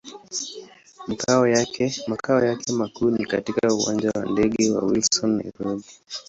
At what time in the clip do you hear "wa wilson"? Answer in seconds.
4.71-5.31